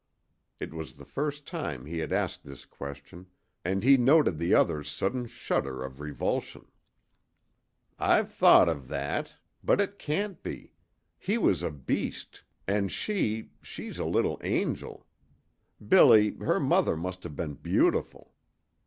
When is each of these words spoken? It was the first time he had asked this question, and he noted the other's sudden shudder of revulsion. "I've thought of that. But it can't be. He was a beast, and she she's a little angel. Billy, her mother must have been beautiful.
It 0.59 0.73
was 0.73 0.93
the 0.93 1.05
first 1.05 1.45
time 1.45 1.85
he 1.85 1.99
had 1.99 2.11
asked 2.11 2.43
this 2.43 2.65
question, 2.65 3.27
and 3.63 3.83
he 3.83 3.97
noted 3.97 4.39
the 4.39 4.55
other's 4.55 4.89
sudden 4.89 5.27
shudder 5.27 5.83
of 5.83 5.99
revulsion. 6.01 6.71
"I've 7.99 8.33
thought 8.33 8.67
of 8.67 8.87
that. 8.87 9.35
But 9.63 9.79
it 9.79 9.99
can't 9.99 10.41
be. 10.41 10.73
He 11.19 11.37
was 11.37 11.61
a 11.61 11.69
beast, 11.69 12.41
and 12.67 12.91
she 12.91 13.51
she's 13.61 13.99
a 13.99 14.05
little 14.05 14.41
angel. 14.43 15.05
Billy, 15.87 16.31
her 16.39 16.59
mother 16.59 16.97
must 16.97 17.21
have 17.21 17.35
been 17.35 17.53
beautiful. 17.53 18.33